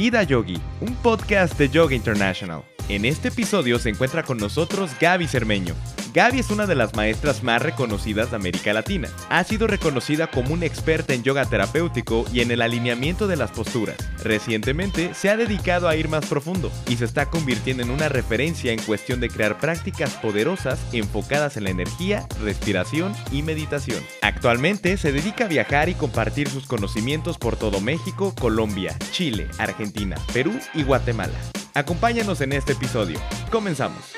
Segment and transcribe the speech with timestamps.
[0.00, 2.64] Vida Yogi, un podcast de Yoga International.
[2.88, 5.74] En este episodio se encuentra con nosotros Gaby Cermeño.
[6.12, 9.08] Gaby es una de las maestras más reconocidas de América Latina.
[9.28, 13.52] Ha sido reconocida como una experta en yoga terapéutico y en el alineamiento de las
[13.52, 13.96] posturas.
[14.24, 18.72] Recientemente se ha dedicado a ir más profundo y se está convirtiendo en una referencia
[18.72, 24.02] en cuestión de crear prácticas poderosas enfocadas en la energía, respiración y meditación.
[24.22, 30.16] Actualmente se dedica a viajar y compartir sus conocimientos por todo México, Colombia, Chile, Argentina,
[30.32, 31.38] Perú y Guatemala.
[31.74, 33.20] Acompáñanos en este episodio.
[33.52, 34.16] Comenzamos.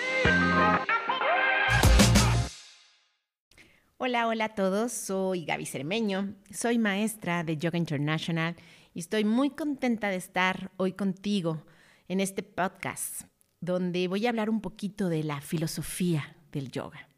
[4.05, 4.91] Hola, hola a todos.
[4.91, 6.35] Soy Gaby Cermeño.
[6.51, 8.57] Soy maestra de Yoga International
[8.95, 11.63] y estoy muy contenta de estar hoy contigo
[12.09, 13.29] en este podcast
[13.61, 17.09] donde voy a hablar un poquito de la filosofía del yoga.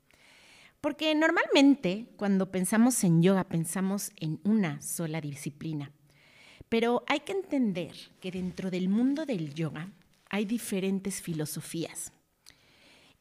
[0.83, 5.91] Porque normalmente cuando pensamos en yoga pensamos en una sola disciplina.
[6.69, 9.91] Pero hay que entender que dentro del mundo del yoga
[10.28, 12.12] hay diferentes filosofías.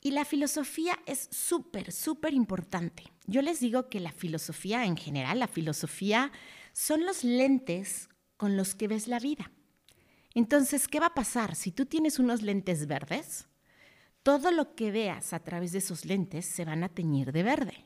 [0.04, 3.04] Y la filosofía es súper, súper importante.
[3.26, 6.34] Yo les digo que la filosofía en general, la filosofía
[6.74, 9.50] son los lentes con los que ves la vida.
[10.34, 11.56] Entonces, ¿qué va a pasar?
[11.56, 13.48] Si tú tienes unos lentes verdes,
[14.24, 17.86] todo lo que veas a través de esos lentes se van a teñir de verde.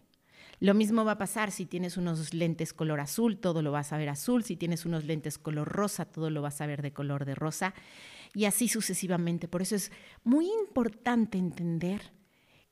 [0.60, 3.98] Lo mismo va a pasar si tienes unos lentes color azul, todo lo vas a
[3.98, 4.44] ver azul.
[4.44, 7.76] Si tienes unos lentes color rosa, todo lo vas a ver de color de rosa
[8.34, 9.48] y así sucesivamente.
[9.48, 9.92] Por eso es
[10.24, 12.12] muy importante entender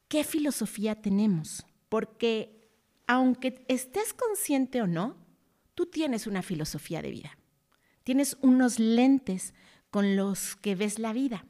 [0.08, 2.70] qué filosofía tenemos, porque
[3.08, 5.16] aunque estés consciente o no,
[5.76, 7.38] tú tienes una filosofía de vida.
[8.04, 9.54] Tienes unos lentes
[9.92, 11.46] con los que ves la vida,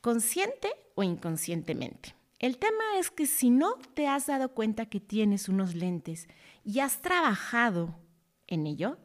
[0.00, 2.19] consciente o inconscientemente.
[2.40, 6.26] El tema es que si no te has dado cuenta que tienes unos lentes
[6.64, 8.00] y has trabajado
[8.46, 8.98] en ello,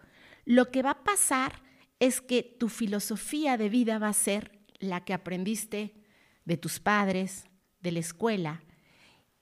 [0.46, 1.62] lo que va a pasar
[2.00, 5.94] es que tu filosofía de vida va a ser la que aprendiste
[6.46, 7.46] de tus padres,
[7.82, 8.64] de la escuela,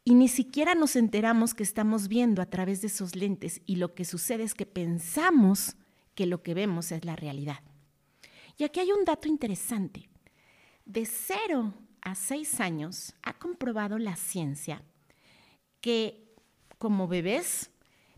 [0.06, 3.94] y ni siquiera nos enteramos que estamos viendo a través de esos lentes y lo
[3.94, 5.78] que sucede es que pensamos
[6.14, 7.62] que lo que vemos es la realidad.
[8.58, 10.10] Y aquí hay un dato interesante.
[10.86, 11.74] De cero
[12.04, 14.84] a seis años ha comprobado la ciencia
[15.82, 16.36] que
[16.78, 17.72] como bebés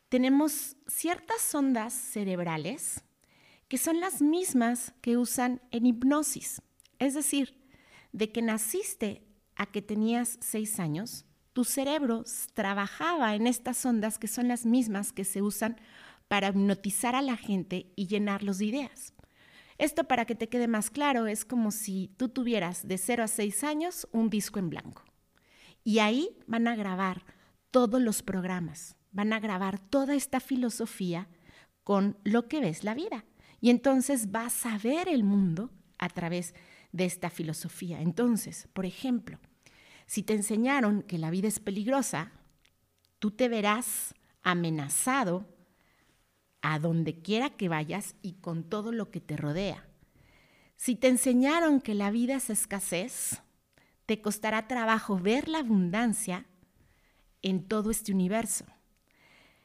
[0.09, 3.03] tenemos ciertas ondas cerebrales
[3.68, 6.62] que son las mismas que usan en hipnosis.
[7.00, 7.57] Es decir,
[8.12, 9.24] de que naciste
[9.56, 15.12] a que tenías seis años, tu cerebro trabajaba en estas ondas que son las mismas
[15.12, 15.78] que se usan
[16.28, 19.14] para hipnotizar a la gente y llenarlos de ideas.
[19.78, 23.28] Esto para que te quede más claro es como si tú tuvieras de 0 a
[23.28, 25.03] 6 años un disco en blanco.
[25.84, 27.25] Y ahí van a grabar
[27.72, 31.28] todos los programas, van a grabar toda esta filosofía
[31.84, 33.25] con lo que ves la vida.
[33.59, 36.53] Y entonces vas a ver el mundo a través
[36.92, 38.02] de esta filosofía.
[38.02, 39.40] Entonces, por ejemplo,
[40.06, 42.31] si te enseñaron que la vida es peligrosa,
[43.19, 44.13] tú te verás
[44.44, 45.47] amenazado
[46.73, 49.85] a donde quiera que vayas y con todo lo que te rodea.
[50.75, 53.43] Si te enseñaron que la vida es escasez,
[54.07, 56.47] te costará trabajo ver la abundancia
[57.43, 58.65] en todo este universo.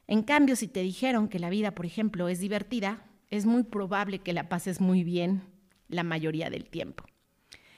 [0.06, 4.18] En cambio, si te dijeron que la vida, por ejemplo, es divertida, es muy probable
[4.18, 5.42] que la pases muy bien
[5.88, 7.04] la mayoría del tiempo.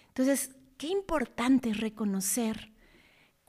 [0.09, 2.72] Entonces, qué importante es reconocer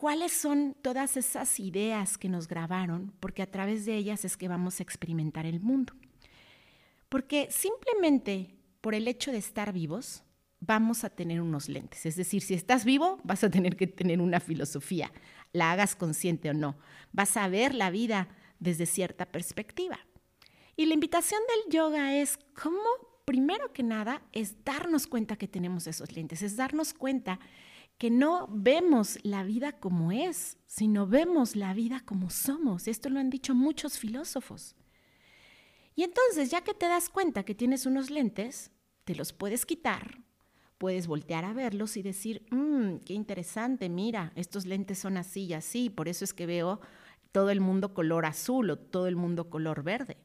[0.04, 4.50] cuáles son todas esas ideas que nos grabaron, porque a través de ellas es que
[4.50, 5.94] vamos a experimentar el mundo.
[7.08, 10.26] Porque simplemente por el hecho de estar vivos,
[10.60, 12.06] vamos a tener unos lentes.
[12.06, 15.10] Es decir, si estás vivo, vas a tener que tener una filosofía,
[15.54, 16.76] la hagas consciente o no.
[17.14, 18.28] Vas a ver la vida
[18.60, 19.98] desde cierta perspectiva.
[20.76, 22.82] Y la invitación del yoga es cómo,
[23.24, 27.40] primero que nada, es darnos cuenta que tenemos esos lentes, es darnos cuenta
[28.04, 32.90] que no vemos la vida como es, sino vemos la vida como somos.
[32.90, 34.76] Esto lo han dicho muchos filósofos.
[35.96, 38.72] Y entonces, ya que te das cuenta que tienes unos lentes,
[39.06, 40.20] te los puedes quitar,
[40.78, 45.54] puedes voltear a verlos y decir, mmm, qué interesante, mira, estos lentes son así y
[45.54, 46.82] así, por eso es que veo
[47.32, 50.18] todo el mundo color azul o todo el mundo color verde.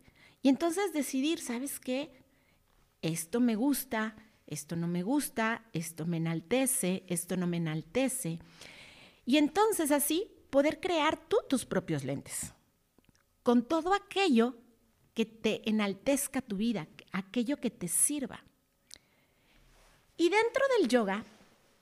[0.43, 2.25] Y entonces decidir, ¿sabes qué?
[3.03, 4.17] Esto me gusta,
[4.49, 8.41] esto no me gusta, esto me enaltece, esto no me enaltece.
[9.25, 12.55] Y entonces así poder crear tú tus propios lentes,
[13.43, 14.57] con todo aquello
[15.15, 18.43] que te enaltezca tu vida, aquello que te sirva.
[20.17, 21.25] Y dentro del yoga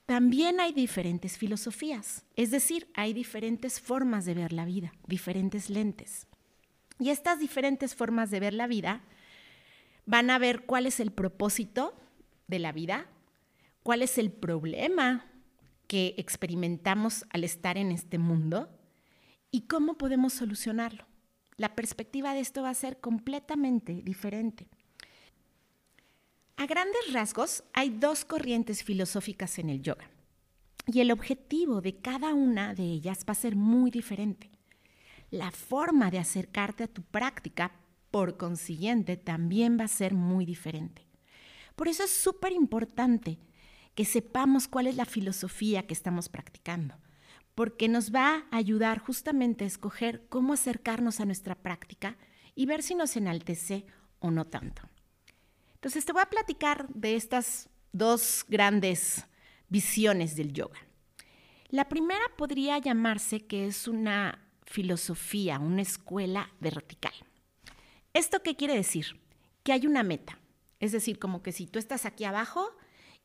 [0.07, 6.27] también hay diferentes filosofías, es decir, hay diferentes formas de ver la vida, diferentes lentes.
[6.99, 9.03] Y estas diferentes formas de ver la vida
[10.05, 11.95] van a ver cuál es el propósito
[12.47, 13.07] de la vida,
[13.83, 15.31] cuál es el problema
[15.87, 18.69] que experimentamos al estar en este mundo
[19.51, 21.07] y cómo podemos solucionarlo.
[21.57, 24.69] La perspectiva de esto va a ser completamente diferente.
[26.57, 30.11] A grandes rasgos, hay dos corrientes filosóficas en el yoga
[30.87, 34.51] y el objetivo de cada una de ellas va a ser muy diferente.
[35.31, 37.73] La forma de acercarte a tu práctica,
[38.11, 41.06] por consiguiente, también va a ser muy diferente.
[41.77, 43.39] Por eso es súper importante
[43.95, 46.97] que sepamos cuál es la filosofía que estamos practicando,
[47.55, 52.17] porque nos va a ayudar justamente a escoger cómo acercarnos a nuestra práctica
[52.55, 53.87] y ver si nos enaltece
[54.19, 54.83] o no tanto.
[55.75, 59.27] Entonces te voy a platicar de estas dos grandes
[59.69, 60.81] visiones del yoga.
[61.69, 67.15] La primera podría llamarse que es una filosofía, una escuela vertical.
[68.13, 69.21] ¿Esto qué quiere decir?
[69.63, 70.39] Que hay una meta.
[70.81, 72.77] Es decir, como que si tú estás aquí abajo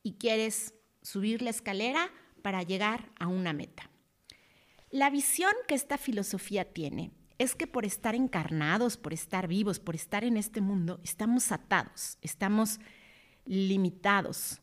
[0.02, 2.10] y quieres subir la escalera
[2.42, 3.90] para llegar a una meta.
[4.90, 9.94] La visión que esta filosofía tiene es que por estar encarnados, por estar vivos, por
[9.94, 12.78] estar en este mundo, estamos atados, estamos
[13.44, 14.60] limitados.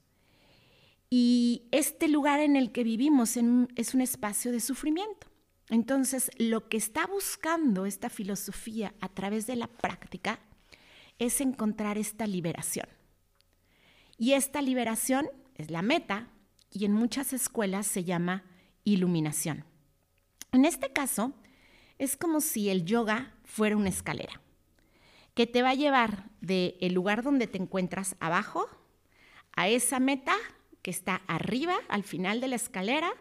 [1.10, 3.38] Y este lugar en el que vivimos
[3.76, 5.28] es un espacio de sufrimiento.
[5.70, 10.40] Entonces, lo que está buscando esta filosofía a través de la práctica
[11.20, 12.88] es encontrar esta liberación.
[14.18, 16.30] Y esta liberación es la meta
[16.72, 18.44] y en muchas escuelas se llama
[18.84, 19.66] iluminación.
[20.52, 21.34] En este caso,
[21.98, 24.42] es como si el yoga fuera una escalera
[25.34, 28.68] que te va a llevar del el lugar donde te encuentras abajo
[29.56, 30.36] a esa meta
[30.82, 33.12] que está arriba, al final de la escalera,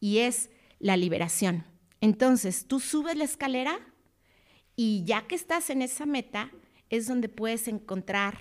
[0.00, 1.64] y es la liberación.
[2.00, 3.78] Entonces, tú subes la escalera
[4.76, 6.50] y ya que estás en esa meta,
[6.92, 8.38] es donde puedes encontrar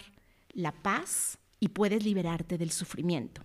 [0.53, 3.41] la paz, y puedes liberarte del sufrimiento.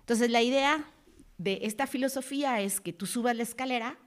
[0.00, 0.88] Entonces la idea
[1.36, 3.98] de esta filosofía es que tú subas la escalera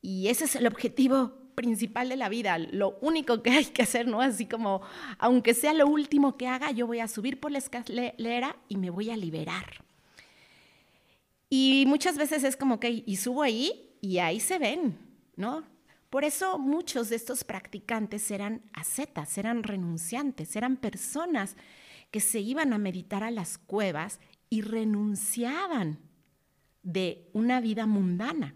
[0.00, 4.06] y ese es el objetivo principal de la vida, lo único que hay que hacer,
[4.06, 4.20] ¿no?
[4.20, 4.82] Así como,
[5.18, 8.90] aunque sea lo último que haga, yo voy a subir por la escalera y me
[8.90, 9.82] voy a liberar.
[11.50, 14.98] Y muchas veces es como que, y subo ahí y ahí se ven,
[15.34, 15.64] ¿no?
[16.10, 21.56] Por eso muchos de estos practicantes eran ascetas, eran renunciantes, eran personas
[22.10, 25.98] que se iban a meditar a las cuevas y renunciaban
[26.82, 28.54] de una vida mundana.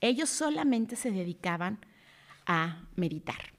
[0.00, 1.78] Ellos solamente se dedicaban
[2.46, 3.52] a meditar.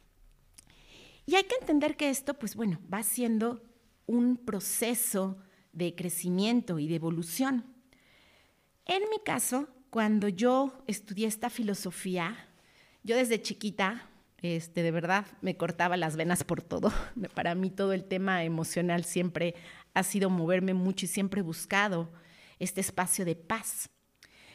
[1.26, 3.62] Y hay que entender que esto, pues bueno, va siendo
[4.06, 5.38] un proceso
[5.74, 7.66] de crecimiento y de evolución.
[8.86, 12.47] En mi caso, cuando yo estudié esta filosofía,
[13.04, 14.10] yo desde chiquita
[14.42, 16.94] este, de verdad, me cortaba las venas por todo.
[17.34, 19.56] Para mí todo el tema emocional siempre
[19.94, 22.12] ha sido moverme mucho y siempre he buscado
[22.60, 23.90] este espacio de paz.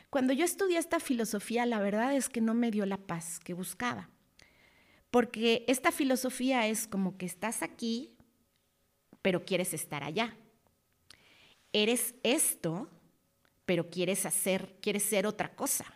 [0.09, 3.55] Cuando yo estudié esta filosofía, la verdad es que no me dio la paz que
[3.55, 4.11] buscaba.
[5.11, 8.15] Porque esta filosofía es como que estás aquí,
[9.21, 10.37] pero quieres estar allá.
[11.73, 12.89] Eres esto,
[13.67, 15.87] pero quieres hacer, quieres ser otra cosa.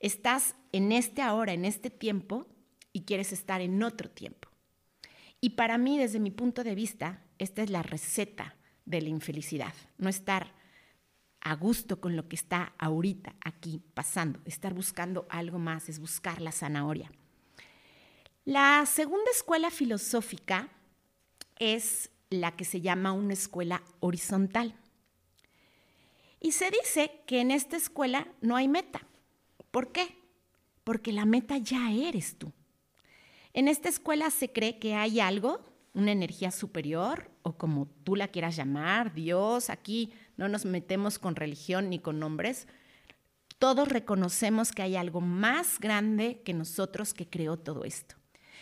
[0.00, 2.46] Estás en este ahora, en este tiempo,
[2.92, 4.48] y quieres estar en otro tiempo.
[5.40, 9.74] Y para mí, desde mi punto de vista, esta es la receta de la infelicidad,
[9.98, 10.54] no estar
[11.40, 16.40] a gusto con lo que está ahorita aquí pasando, estar buscando algo más, es buscar
[16.40, 17.12] la zanahoria.
[18.44, 20.68] La segunda escuela filosófica
[21.58, 24.74] es la que se llama una escuela horizontal.
[26.40, 29.02] Y se dice que en esta escuela no hay meta.
[29.70, 30.16] ¿Por qué?
[30.84, 32.52] Porque la meta ya eres tú.
[33.52, 35.60] En esta escuela se cree que hay algo,
[35.94, 41.34] una energía superior o como tú la quieras llamar, Dios, aquí no nos metemos con
[41.34, 42.68] religión ni con nombres.
[43.58, 48.14] Todos reconocemos que hay algo más grande que nosotros que creó todo esto.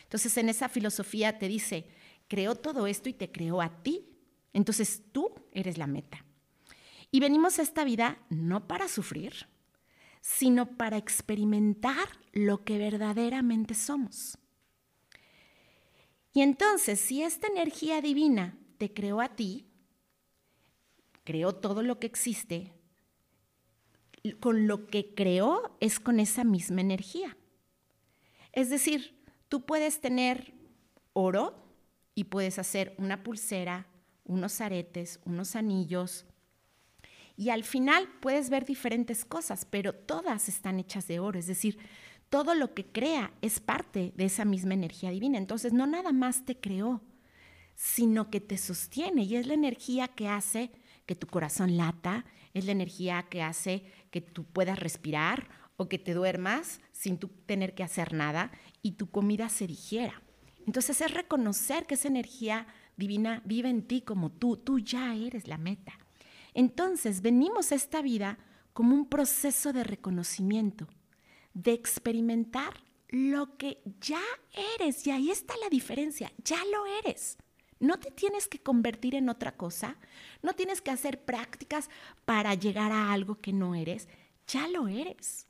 [0.05, 1.87] Entonces en esa filosofía te dice,
[2.29, 4.09] creó todo esto y te creó a ti.
[4.53, 6.25] Entonces tú eres la meta.
[7.11, 9.47] Y venimos a esta vida no para sufrir,
[10.27, 14.37] sino para experimentar lo que verdaderamente somos.
[16.33, 19.69] Y entonces, si esta energía divina te creó a ti,
[21.23, 22.73] creó todo lo que existe,
[24.41, 27.37] con lo que creó es con esa misma energía.
[28.53, 30.55] Es decir, tú puedes tener
[31.13, 31.55] oro
[32.17, 33.87] y puedes hacer una pulsera,
[34.25, 36.26] unos aretes, unos anillos,
[37.37, 41.39] y al final puedes ver diferentes cosas, pero todas están hechas de oro.
[41.39, 41.79] Es decir,
[42.31, 45.39] todo lo que crea es parte de esa misma energía divina.
[45.39, 47.03] Entonces, no nada más te creó,
[47.75, 50.71] sino que te sostiene y es la energía que hace
[51.05, 52.25] que tu corazón lata,
[52.55, 57.29] es la energía que hace que tú puedas respirar o que te duermas sin tú
[57.45, 58.51] tener que hacer nada
[58.83, 60.23] y tu comida se digiera.
[60.67, 62.67] Entonces es reconocer que esa energía
[62.97, 65.99] divina vive en ti como tú, tú ya eres la meta.
[66.57, 68.39] Entonces venimos a esta vida
[68.73, 70.89] como un proceso de reconocimiento,
[71.53, 74.23] de experimentar lo que ya
[74.75, 75.07] eres.
[75.07, 77.37] Y ahí está la diferencia, ya lo eres.
[77.79, 79.99] No te tienes que convertir en otra cosa,
[80.43, 81.91] no tienes que hacer prácticas
[82.25, 84.09] para llegar a algo que no eres,
[84.47, 85.49] ya lo eres.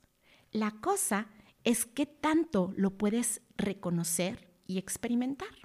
[0.51, 1.29] La cosa
[1.63, 5.55] es qué tanto lo puedes reconocer y experimentar.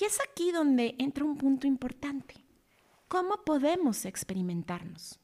[0.00, 2.49] Y es aquí donde entra un punto importante.
[3.10, 5.18] ¿Cómo podemos experimentarnos?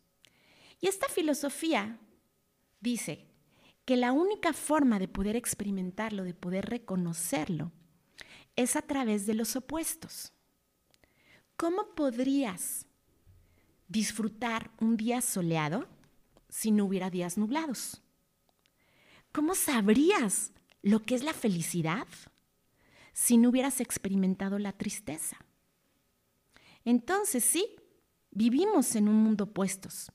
[0.81, 2.01] Y esta filosofía
[2.81, 3.29] dice
[3.85, 7.71] que la única forma de poder experimentarlo, de poder reconocerlo,
[8.57, 10.33] es a través de los opuestos.
[11.57, 12.87] ¿Cómo podrías
[13.87, 15.87] disfrutar un día soleado
[16.49, 18.03] si no hubiera días nublados?
[19.31, 20.51] ¿Cómo sabrías
[20.83, 22.09] lo que es la felicidad
[23.13, 25.46] si no hubieras experimentado la tristeza?
[26.87, 27.67] Entonces sí,
[28.31, 30.13] vivimos en un mundo opuestos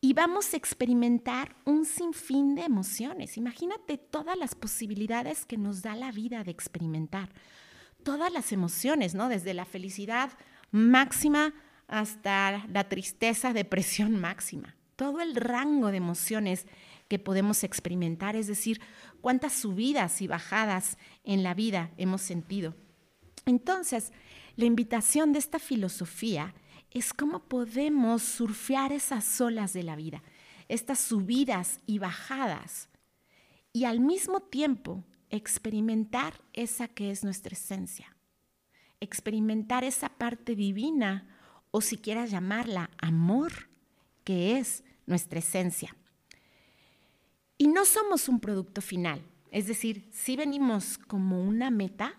[0.00, 3.36] y vamos a experimentar un sinfín de emociones.
[3.36, 7.28] Imagínate todas las posibilidades que nos da la vida de experimentar.
[8.02, 9.28] Todas las emociones, ¿no?
[9.28, 10.30] Desde la felicidad
[10.70, 11.52] máxima
[11.86, 14.74] hasta la tristeza, depresión máxima.
[14.96, 16.66] Todo el rango de emociones
[17.08, 18.80] que podemos experimentar, es decir,
[19.20, 22.74] cuántas subidas y bajadas en la vida hemos sentido.
[23.46, 24.12] Entonces,
[24.58, 26.52] la invitación de esta filosofía
[26.90, 30.20] es cómo podemos surfear esas olas de la vida,
[30.66, 32.88] estas subidas y bajadas,
[33.72, 38.16] y al mismo tiempo experimentar esa que es nuestra esencia,
[38.98, 41.28] experimentar esa parte divina
[41.70, 43.68] o si quieras llamarla amor,
[44.24, 45.94] que es nuestra esencia.
[47.58, 49.22] Y no somos un producto final,
[49.52, 52.18] es decir, si venimos como una meta,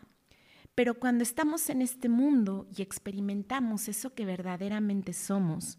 [0.79, 5.77] pero cuando estamos en este mundo y experimentamos eso que verdaderamente somos,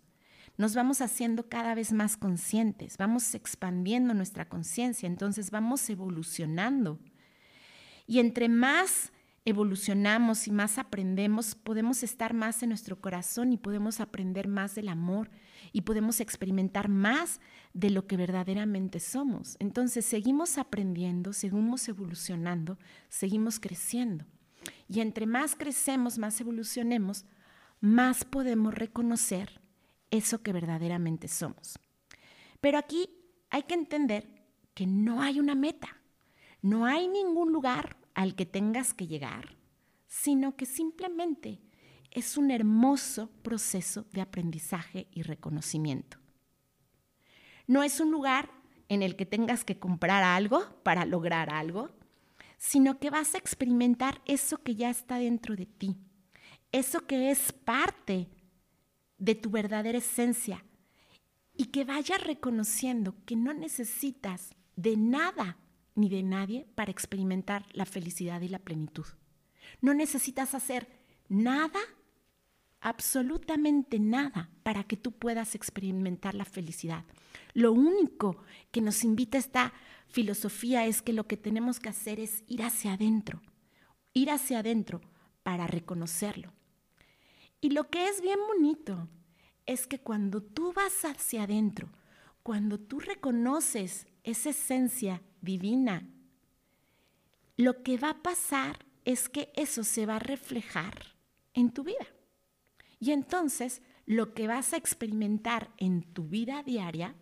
[0.59, 6.99] nos vamos haciendo cada vez más conscientes, vamos expandiendo nuestra conciencia, entonces vamos evolucionando.
[8.07, 9.11] Y entre más
[9.47, 14.91] evolucionamos y más aprendemos, podemos estar más en nuestro corazón y podemos aprender más del
[14.91, 15.31] amor
[15.73, 17.41] y podemos experimentar más
[17.73, 19.57] de lo que verdaderamente somos.
[19.61, 22.79] Entonces seguimos aprendiendo, seguimos evolucionando,
[23.09, 24.27] seguimos creciendo.
[24.89, 27.25] Y entre más crecemos, más evolucionemos,
[27.81, 29.61] más podemos reconocer
[30.11, 31.79] eso que verdaderamente somos.
[32.61, 33.09] Pero aquí
[33.51, 34.27] hay que entender
[34.75, 35.89] que no hay una meta,
[36.63, 39.57] no hay ningún lugar al que tengas que llegar,
[40.07, 41.61] sino que simplemente
[42.11, 46.19] es un hermoso proceso de aprendizaje y reconocimiento.
[47.67, 48.51] No es un lugar
[48.89, 51.91] en el que tengas que comprar algo para lograr algo,
[52.61, 55.97] sino que vas a experimentar eso que ya está dentro de ti,
[56.73, 58.29] eso que es parte
[59.17, 60.63] de tu verdadera esencia
[61.57, 65.57] y que vayas reconociendo que no necesitas de nada
[65.95, 69.07] ni de nadie para experimentar la felicidad y la plenitud.
[69.81, 70.87] No necesitas hacer
[71.31, 71.81] nada,
[72.83, 77.07] absolutamente nada, para que tú puedas experimentar la felicidad.
[77.55, 79.73] Lo único que nos invita esta
[80.09, 83.43] filosofía es que lo que tenemos que hacer es ir hacia adentro,
[84.13, 85.01] ir hacia adentro
[85.43, 86.53] para reconocerlo.
[87.61, 89.09] Y lo que es bien bonito
[89.67, 91.91] es que cuando tú vas hacia adentro,
[92.43, 96.09] cuando tú reconoces esa esencia divina,
[97.57, 101.15] lo que va a pasar es que eso se va a reflejar
[101.53, 102.07] en tu vida.
[102.99, 107.15] Y entonces lo que vas a experimentar en tu vida diaria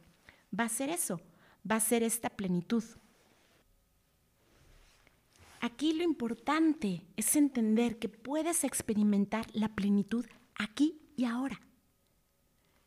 [0.56, 1.20] va a ser eso,
[1.68, 2.84] va a ser esta plenitud.
[5.60, 10.24] Aquí lo importante es entender que puedes experimentar la plenitud
[10.54, 11.60] aquí y ahora.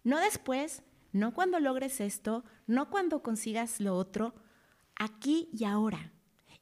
[0.04, 4.34] No después, no cuando logres esto, no cuando consigas lo otro,
[4.96, 6.14] aquí y ahora.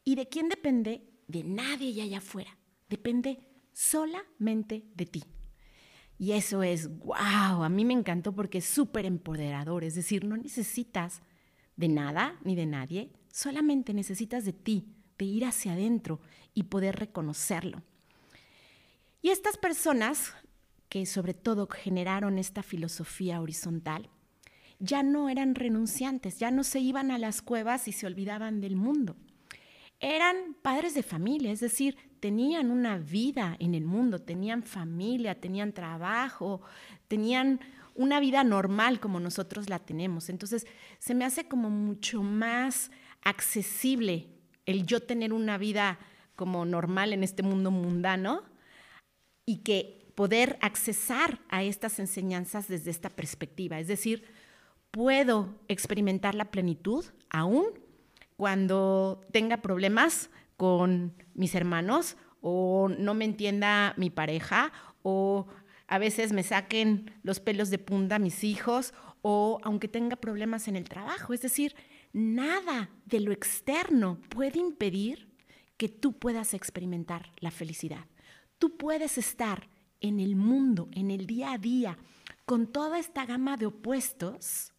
[0.04, 1.08] ¿Y de quién depende?
[1.28, 2.58] De nadie allá afuera.
[2.90, 3.40] Depende
[3.72, 5.24] solamente de ti.
[6.20, 9.86] Y eso es, wow, a mí me encantó porque es súper empoderador.
[9.86, 11.22] Es decir, no necesitas
[11.78, 16.20] de nada ni de nadie, solamente necesitas de ti, de ir hacia adentro
[16.54, 17.82] y poder reconocerlo.
[19.22, 20.34] Y estas personas
[20.90, 24.10] que sobre todo generaron esta filosofía horizontal,
[24.80, 28.76] ya no eran renunciantes, ya no se iban a las cuevas y se olvidaban del
[28.76, 29.16] mundo.
[30.02, 35.74] Eran padres de familia, es decir, tenían una vida en el mundo, tenían familia, tenían
[35.74, 36.62] trabajo,
[37.08, 37.60] tenían
[37.96, 40.30] una vida normal como nosotros la tenemos.
[40.30, 40.66] Entonces,
[41.00, 44.28] se me hace como mucho más accesible
[44.66, 46.00] el yo tener una vida
[46.36, 48.44] como normal en este mundo mundano
[49.46, 53.80] y que poder accesar a estas enseñanzas desde esta perspectiva.
[53.80, 54.24] Es decir,
[54.92, 57.66] puedo experimentar la plenitud aún
[58.38, 64.74] cuando tenga problemas con mis hermanos o no me entienda mi pareja
[65.04, 65.48] o
[65.88, 70.76] a veces me saquen los pelos de punta mis hijos o aunque tenga problemas en
[70.76, 71.34] el trabajo.
[71.34, 71.76] Es decir,
[72.12, 75.30] nada de lo externo puede impedir
[75.78, 78.04] que tú puedas experimentar la felicidad.
[78.58, 79.70] Tú puedes estar
[80.02, 81.98] en el mundo, en el día a día,
[82.46, 84.74] con toda esta gama de opuestos.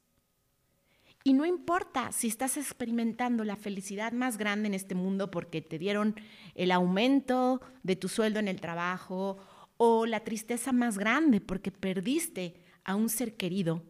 [1.22, 5.78] Y no importa si estás experimentando la felicidad más grande en este mundo porque te
[5.78, 6.14] dieron
[6.54, 9.36] el aumento de tu sueldo en el trabajo
[9.76, 13.82] o la tristeza más grande porque perdiste a un ser querido.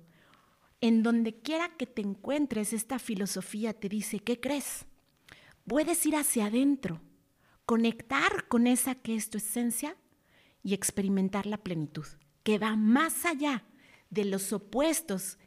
[0.80, 4.86] En donde quiera que te encuentres, esta filosofía te dice, ¿qué crees?
[5.66, 7.00] Puedes ir hacia adentro,
[7.64, 9.96] conectar con esa que es tu esencia
[10.64, 12.06] y experimentar la plenitud,
[12.42, 13.64] que va más allá
[14.08, 15.38] de los opuestos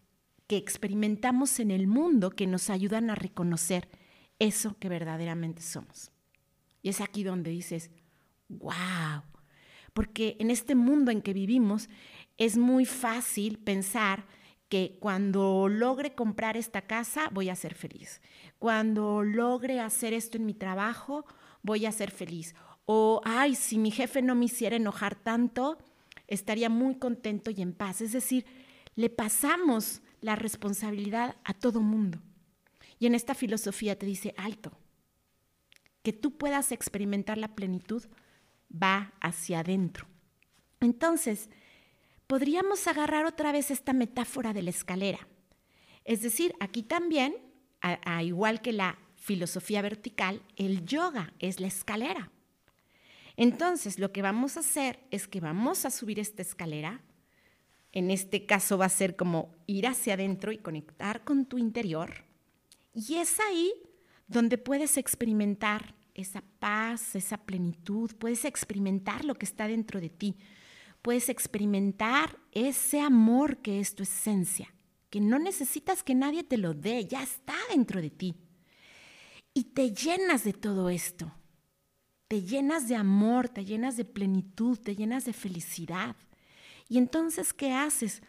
[0.56, 3.90] experimentamos en el mundo que nos ayudan a reconocer
[4.40, 6.12] eso que verdaderamente somos.
[6.82, 7.92] Y es aquí donde dices,
[8.50, 9.24] wow,
[9.94, 11.90] porque en este mundo en que vivimos
[12.38, 14.26] es muy fácil pensar
[14.70, 18.22] que cuando logre comprar esta casa voy a ser feliz.
[18.58, 21.26] Cuando logre hacer esto en mi trabajo
[21.62, 22.56] voy a ser feliz.
[22.86, 25.78] O, ay, si mi jefe no me hiciera enojar tanto,
[26.28, 28.02] estaría muy contento y en paz.
[28.02, 28.46] Es decir,
[28.96, 32.20] le pasamos la responsabilidad a todo mundo.
[32.98, 34.72] Y en esta filosofía te dice, alto,
[36.02, 38.04] que tú puedas experimentar la plenitud
[38.72, 40.08] va hacia adentro.
[40.80, 41.50] Entonces,
[42.26, 45.28] podríamos agarrar otra vez esta metáfora de la escalera.
[46.06, 47.36] Es decir, aquí también,
[47.82, 52.32] a, igual que la filosofía vertical, el yoga es la escalera.
[53.36, 57.02] Entonces, lo que vamos a hacer es que vamos a subir esta escalera.
[57.94, 62.26] En este caso va a ser como ir hacia adentro y conectar con tu interior.
[62.94, 63.72] Y es ahí
[64.28, 70.38] donde puedes experimentar esa paz, esa plenitud, puedes experimentar lo que está dentro de ti,
[71.02, 74.74] puedes experimentar ese amor que es tu esencia,
[75.10, 78.36] que no necesitas que nadie te lo dé, ya está dentro de ti.
[79.54, 81.32] Y te llenas de todo esto,
[82.28, 86.16] te llenas de amor, te llenas de plenitud, te llenas de felicidad.
[86.94, 88.22] Y entonces, ¿qué haces?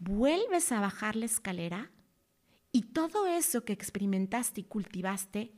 [0.00, 1.92] Vuelves a bajar la escalera
[2.72, 5.52] y todo eso que experimentaste y cultivaste,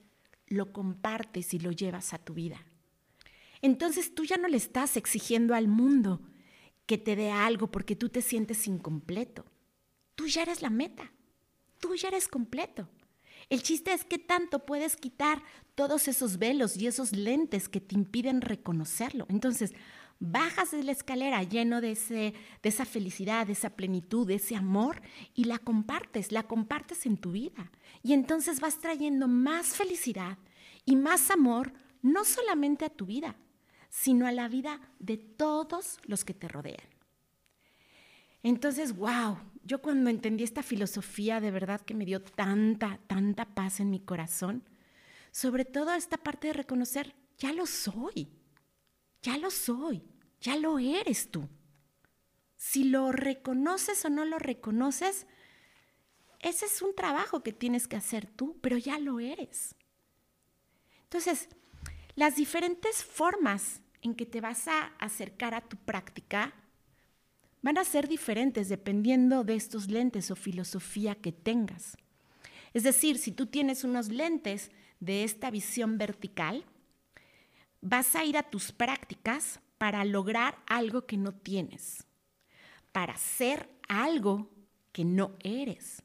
[0.48, 2.62] lo compartes y lo llevas a tu vida.
[3.62, 6.20] Entonces tú ya no le estás exigiendo al mundo
[6.84, 9.46] que te dé algo porque tú te sientes incompleto.
[10.14, 11.10] Tú ya eres la meta.
[11.80, 12.86] Tú ya eres completo.
[13.48, 15.42] El chiste es que tanto puedes quitar
[15.74, 19.24] todos esos velos y esos lentes que te impiden reconocerlo.
[19.30, 19.72] Entonces,
[20.22, 22.32] bajas de la escalera lleno de, ese,
[22.62, 25.02] de esa felicidad, de esa plenitud, de ese amor
[25.34, 27.72] y la compartes, la compartes en tu vida.
[28.04, 30.38] Y entonces vas trayendo más felicidad
[30.84, 33.34] y más amor, no solamente a tu vida,
[33.88, 36.86] sino a la vida de todos los que te rodean.
[38.44, 43.80] Entonces, wow, yo cuando entendí esta filosofía de verdad que me dio tanta, tanta paz
[43.80, 44.62] en mi corazón,
[45.32, 48.28] sobre todo esta parte de reconocer, ya lo soy,
[49.20, 50.11] ya lo soy.
[50.42, 51.48] Ya lo eres tú.
[52.56, 55.26] Si lo reconoces o no lo reconoces,
[56.40, 59.76] ese es un trabajo que tienes que hacer tú, pero ya lo eres.
[61.04, 61.48] Entonces,
[62.16, 66.52] las diferentes formas en que te vas a acercar a tu práctica
[67.62, 71.96] van a ser diferentes dependiendo de estos lentes o filosofía que tengas.
[72.74, 76.64] Es decir, si tú tienes unos lentes de esta visión vertical,
[77.80, 82.06] vas a ir a tus prácticas para lograr algo que no tienes,
[82.92, 84.48] para ser algo
[84.92, 86.04] que no eres,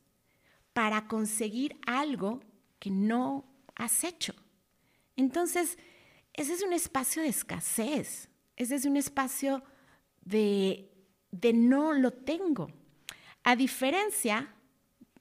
[0.74, 2.42] para conseguir algo
[2.80, 4.34] que no has hecho.
[5.16, 5.78] Entonces,
[6.34, 9.64] ese es un espacio de escasez, ese es un espacio
[10.22, 10.92] de,
[11.30, 12.72] de no lo tengo.
[13.44, 14.56] A diferencia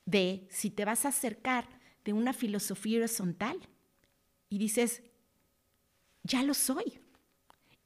[0.06, 1.68] de si te vas a acercar
[2.06, 3.68] de una filosofía horizontal
[4.48, 5.02] y dices,
[6.22, 7.00] ya lo soy,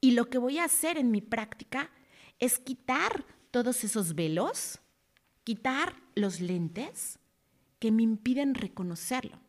[0.00, 1.90] y lo que voy a hacer en mi práctica
[2.38, 4.80] es quitar todos esos velos,
[5.44, 7.18] quitar los lentes
[7.78, 9.40] que me impiden reconocerlo,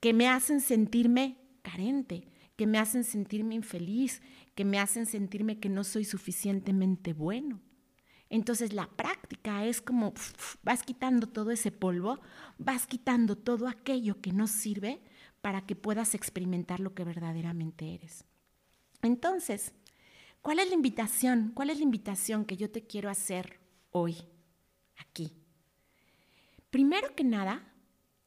[0.00, 4.20] que me hacen sentirme carente, que me hacen sentirme infeliz,
[4.54, 7.60] que me hacen sentirme que no soy suficientemente bueno.
[8.28, 10.14] Entonces la práctica es como
[10.62, 12.20] vas quitando todo ese polvo,
[12.58, 15.02] vas quitando todo aquello que no sirve
[15.42, 18.24] para que puedas experimentar lo que verdaderamente eres.
[19.02, 19.72] Entonces,
[20.40, 21.50] ¿cuál es la invitación?
[21.54, 24.16] ¿Cuál es la invitación que yo te quiero hacer hoy,
[24.96, 25.34] aquí?
[26.70, 27.68] Primero que nada,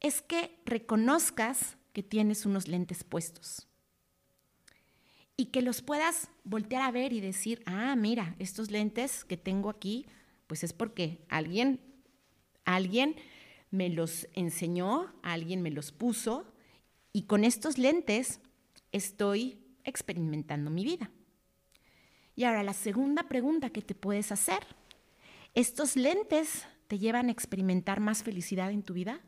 [0.01, 3.67] es que reconozcas que tienes unos lentes puestos
[5.37, 9.69] y que los puedas voltear a ver y decir, ah, mira, estos lentes que tengo
[9.69, 10.05] aquí,
[10.47, 11.79] pues es porque alguien,
[12.65, 13.15] alguien
[13.71, 16.45] me los enseñó, alguien me los puso
[17.15, 18.41] y con estos lentes
[18.91, 21.09] estoy experimentando mi vida.
[22.35, 24.59] Y ahora la segunda pregunta que te puedes hacer,
[25.53, 29.21] ¿estos lentes te llevan a experimentar más felicidad en tu vida?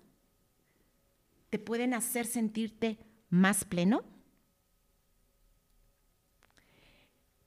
[1.49, 4.03] ¿Te pueden hacer sentirte más pleno?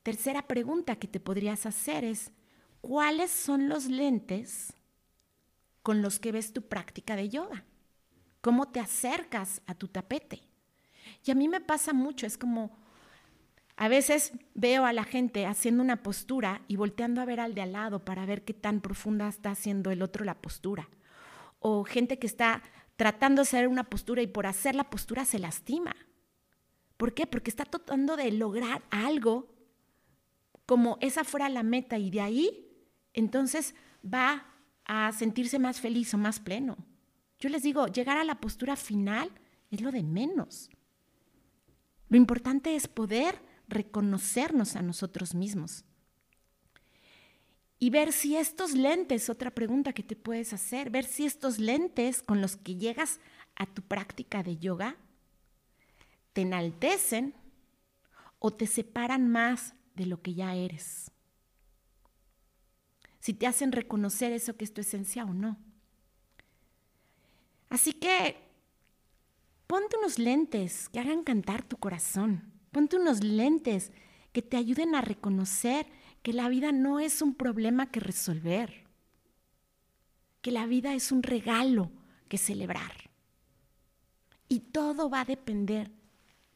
[0.03, 2.33] Tercera pregunta que te podrías hacer es,
[2.81, 4.73] ¿cuáles son los lentes
[5.83, 7.67] con los que ves tu práctica de yoga?
[8.41, 10.43] ¿Cómo te acercas a tu tapete?
[11.25, 12.71] Y a mí me pasa mucho, es como,
[13.77, 17.63] a veces veo a la gente haciendo una postura y volteando a ver al de
[17.63, 20.89] al lado para ver qué tan profunda está haciendo el otro la postura.
[21.59, 22.63] O gente que está
[22.97, 25.95] tratando de hacer una postura y por hacer la postura se lastima.
[26.97, 27.27] ¿Por qué?
[27.27, 29.49] Porque está tratando de lograr algo
[30.67, 32.69] como esa fuera la meta y de ahí
[33.15, 33.75] entonces
[34.05, 34.47] va
[34.85, 36.77] a sentirse más feliz o más pleno.
[37.41, 39.31] Yo les digo, llegar a la postura final
[39.71, 40.71] es lo de menos.
[42.09, 45.85] Lo importante es poder reconocernos a nosotros mismos.
[47.79, 52.23] Y ver si estos lentes, otra pregunta que te puedes hacer, ver si estos lentes
[52.23, 53.21] con los que llegas
[53.57, 54.97] a tu práctica de yoga
[56.35, 57.35] te enaltecen
[58.39, 61.11] o te separan más de lo que ya eres.
[63.19, 65.59] Si te hacen reconocer eso que es tu esencia o no.
[67.71, 68.37] Así que
[69.67, 72.53] ponte unos lentes que hagan cantar tu corazón.
[72.73, 73.93] Ponte unos lentes
[74.33, 75.87] que te ayuden a reconocer
[76.23, 78.85] que la vida no es un problema que resolver,
[80.43, 81.91] que la vida es un regalo
[82.29, 83.11] que celebrar.
[84.49, 85.91] Y todo va a depender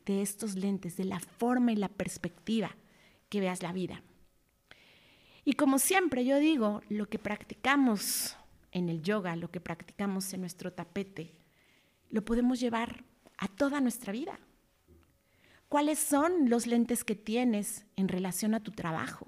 [0.04, 2.76] de estos lentes, de la forma y la perspectiva
[3.28, 4.02] que veas la vida.
[5.44, 8.36] Y como siempre yo digo, lo que practicamos
[8.74, 11.32] en el yoga, lo que practicamos en nuestro tapete,
[12.10, 13.04] lo podemos llevar
[13.38, 14.38] a toda nuestra vida.
[15.70, 19.26] ¿Cuáles son los lentes que tienes en relación a tu trabajo?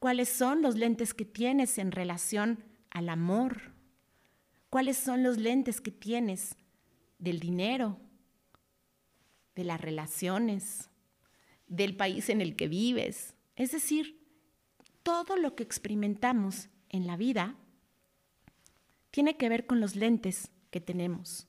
[0.00, 3.72] ¿Cuáles son los lentes que tienes en relación al amor?
[4.68, 6.56] ¿Cuáles son los lentes que tienes
[7.20, 8.00] del dinero,
[9.54, 10.90] de las relaciones,
[11.72, 13.34] del país en el que vives.
[13.56, 14.20] Es decir,
[15.02, 17.56] todo lo que experimentamos en la vida
[19.12, 21.46] tiene que ver con los lentes que tenemos.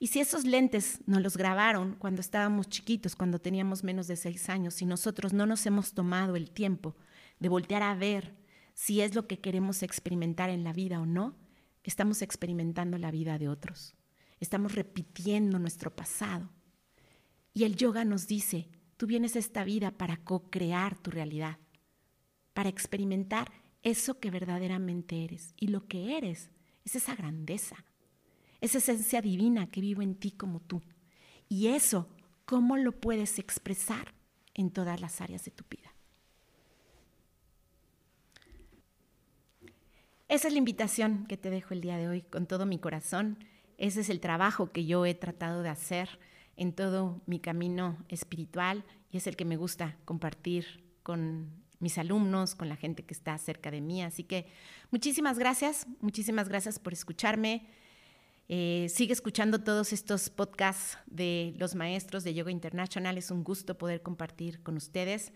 [0.00, 4.48] Y si esos lentes nos los grabaron cuando estábamos chiquitos, cuando teníamos menos de seis
[4.48, 6.96] años, y nosotros no nos hemos tomado el tiempo
[7.38, 8.34] de voltear a ver
[8.74, 11.36] si es lo que queremos experimentar en la vida o no,
[11.84, 13.94] estamos experimentando la vida de otros.
[14.40, 16.50] Estamos repitiendo nuestro pasado.
[17.54, 21.58] Y el yoga nos dice, Tú vienes a esta vida para co-crear tu realidad,
[22.52, 23.52] para experimentar
[23.84, 25.54] eso que verdaderamente eres.
[25.56, 26.50] Y lo que eres
[26.88, 27.76] es esa grandeza,
[28.62, 30.82] esa esencia divina que vivo en ti como tú.
[31.46, 32.08] Y eso,
[32.46, 34.14] ¿cómo lo puedes expresar
[34.54, 35.92] en todas las áreas de tu vida?
[40.28, 43.38] Esa es la invitación que te dejo el día de hoy con todo mi corazón.
[43.76, 46.18] Ese es el trabajo que yo he tratado de hacer
[46.56, 52.54] en todo mi camino espiritual y es el que me gusta compartir con mis alumnos,
[52.54, 54.02] con la gente que está cerca de mí.
[54.02, 54.46] Así que
[54.90, 57.66] muchísimas gracias, muchísimas gracias por escucharme.
[58.48, 63.18] Eh, sigue escuchando todos estos podcasts de los maestros de Yoga International.
[63.18, 65.32] Es un gusto poder compartir con ustedes.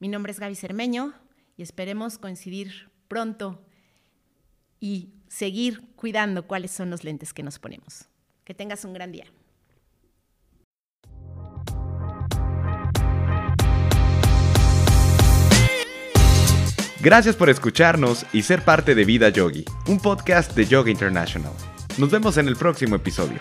[0.00, 1.14] Mi nombre es Gaby Cermeño
[1.56, 3.64] y esperemos coincidir pronto
[4.80, 8.06] y seguir cuidando cuáles son los lentes que nos ponemos.
[8.44, 9.26] Que tengas un gran día.
[17.02, 21.52] Gracias por escucharnos y ser parte de Vida Yogi, un podcast de Yoga International.
[21.96, 23.38] Nos vemos en el próximo episodio.